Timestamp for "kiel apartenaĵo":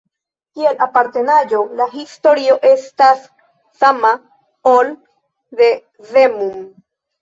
0.53-1.59